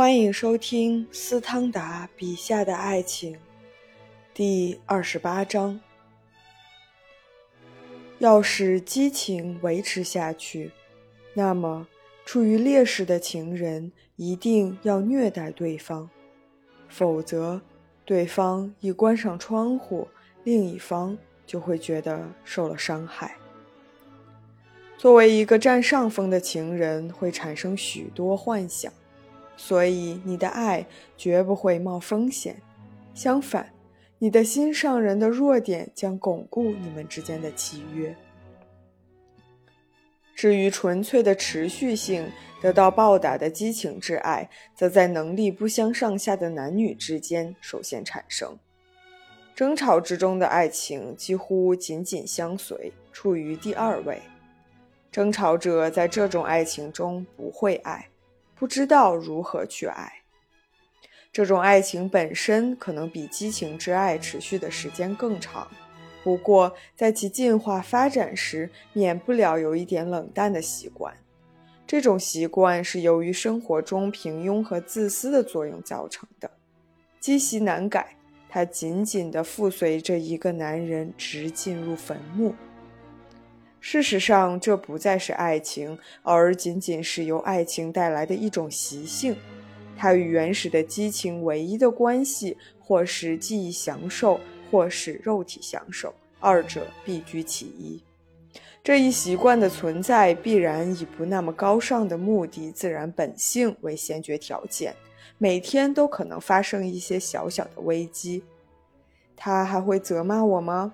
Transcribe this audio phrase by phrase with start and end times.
[0.00, 3.36] 欢迎收听斯汤达笔下的爱情，
[4.32, 5.78] 第二十八章。
[8.18, 10.70] 要使激情维持下去，
[11.34, 11.86] 那么
[12.24, 16.08] 处于劣势的情人一定要虐待对方，
[16.88, 17.60] 否则
[18.06, 20.08] 对方一关上窗户，
[20.44, 23.36] 另一方就会觉得受了伤害。
[24.96, 28.90] 作为一个占上风的情人，会产生许多幻想。
[29.62, 30.86] 所以，你的爱
[31.18, 32.56] 绝不会冒风险，
[33.14, 33.70] 相反，
[34.18, 38.16] 你的心上人的弱点将巩固你们之间的契约。
[40.34, 42.26] 至于纯粹的持续性
[42.62, 48.58] 得到报答的激情之爱，则在能力不相上下的男女之间首先产生。
[49.54, 54.22] 争吵之中的爱情几乎紧紧相随，处于第二位。
[55.12, 58.08] 争吵者在这种爱情中不会爱。
[58.60, 60.12] 不知道如何去爱，
[61.32, 65.66] 这种爱情本身可能比激情之爱持续的时间更长。
[66.22, 71.16] 不过，在其进化发展时，免不了有一点冷淡的习惯。
[71.86, 76.50] 这种习惯是由于生活中平庸和自私的作用造成的，
[77.18, 78.14] 积习难改。
[78.50, 82.54] 它紧紧地附随着一个男人，直进入坟墓。
[83.80, 89.34] 事实上，这不再是爱情，而仅仅是由爱情带来的一种习性。
[89.96, 94.38] 它与原始的激情唯一的关系，或是记忆享受，
[94.70, 98.02] 或是肉体享受，二者必居其一。
[98.82, 104.94] 这一习惯的存在，必然以不那么高尚的目的、自然本性为先决条件。
[105.36, 108.42] 每天都可能发生一些小小的危机。
[109.36, 110.92] 他还会责骂我吗？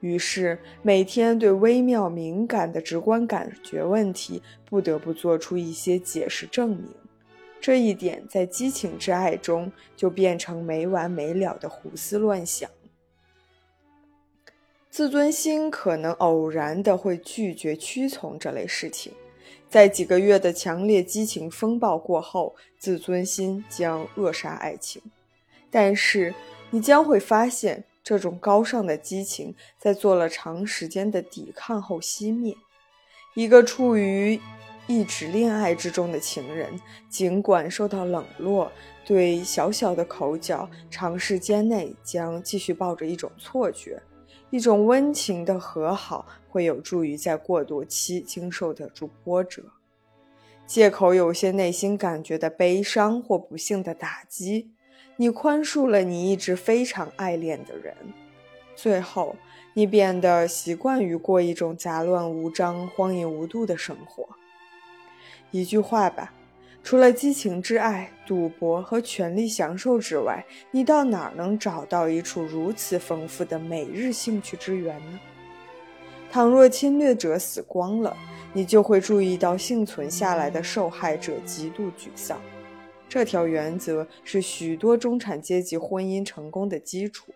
[0.00, 6.86] 于是，每天对微妙敏感的直观感觉问题，不得不做出一些解释证明。
[7.60, 12.70] 这一点在激情之爱中就变成没完没了的胡思乱想。
[14.88, 19.12] 自尊心可能偶然的会拒绝屈从这类事情，
[19.68, 25.02] 在几个月的强烈激情风暴过后，自尊心将扼杀爱情。
[25.68, 26.32] 但是，
[26.70, 27.82] 你将会发现。
[28.08, 32.56] 这种高尚的激情在做了长时间的抵抗后熄灭。
[33.34, 34.40] 一个处于
[34.86, 36.80] 一直恋爱之中的情人，
[37.10, 38.72] 尽管受到冷落，
[39.04, 44.02] 对小小的口角，长时间内将继续抱着一种错觉：
[44.48, 49.64] 一种温情的和好会有助于在过渡期经受得住波折。
[50.66, 54.70] 借口有些内心感觉的悲伤或不幸的打击。
[55.20, 57.92] 你宽恕了你一直非常爱恋的人，
[58.76, 59.34] 最后
[59.74, 64.28] 你变得习惯于过一种杂乱无章、荒淫无度的生活。
[65.50, 66.32] 一句话吧，
[66.84, 75.18] 除了激情之爱、赌博和权力享受之外，你到哪儿能找到一处如此丰富的每日兴趣之源呢？
[76.30, 78.16] 倘若侵略者死光了，
[78.52, 82.40] 你就会注意到幸存下来的受害者极度沮丧。
[83.08, 87.32] 这条原则是许多中产阶级婚姻成功的基础。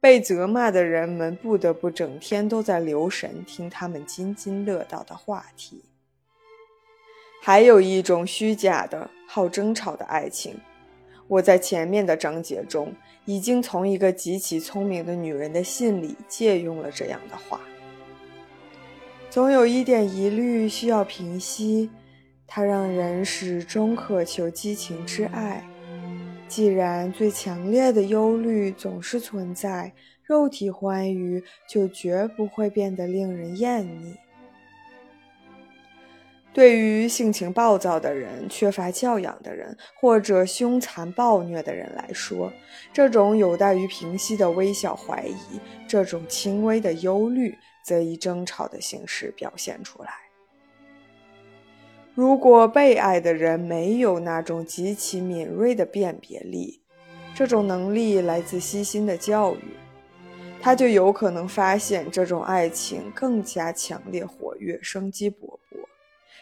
[0.00, 5.82] 被责骂的人们不得不整天都在留神听他们津津乐道的话题。
[7.40, 10.56] 还有一种虚假的好争吵的爱情，
[11.26, 12.92] 我在前面的章节中
[13.24, 17.60] 已经从一个极其聪明的女人的信里借用了这样的话：
[19.30, 21.88] 总有一点疑虑需要平息。
[22.56, 25.60] 它让人始终渴求激情之爱。
[26.46, 29.92] 既然最强烈的忧虑总是存在，
[30.22, 34.14] 肉体欢愉就绝不会变得令人厌腻。
[36.52, 42.52] 对于性情暴躁的人、缺乏教养的人或者凶残暴虐的人来说，
[42.92, 50.23] 这种有待于平息的微小怀疑，这种轻微的忧虑，则以争吵的形式表现出来。
[52.14, 56.80] 如果被爱的人没有那种极其敏锐的辨别力，
[57.34, 59.74] 这种能力来自悉心的教育，
[60.60, 65.84] 他就有可能发现这种爱情更加强烈、活跃、生机勃勃，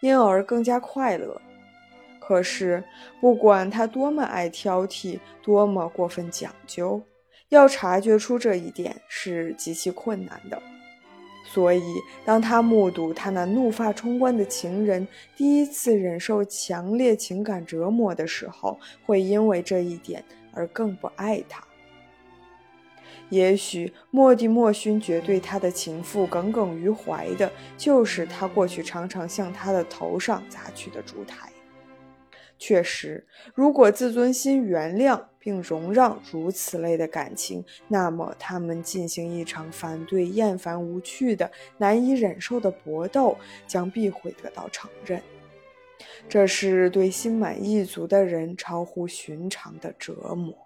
[0.00, 1.40] 因而更加快乐。
[2.20, 2.84] 可是，
[3.18, 7.02] 不管他多么爱挑剔，多么过分讲究，
[7.48, 10.62] 要察觉出这一点是极其困难的。
[11.54, 15.06] 所以，当他目睹他那怒发冲冠的情人
[15.36, 21.62] 第一次忍受强烈情感折磨的时候，会因为这一点而更不爱他。
[23.30, 27.48] 也许莫蒂莫勋爵对他的情妇耿耿于怀的，
[27.78, 31.53] 就是他过去常常向他的头上砸去的烛台。
[32.58, 43.36] 确实，如果自尊心原谅并容让如此类的感情，那么他们进行一场反对、厌烦、无趣的、难以忍受的搏斗，
[43.66, 45.20] 将必会得到承认。
[46.28, 50.56] 这是对心满意足的人超乎寻常的折磨。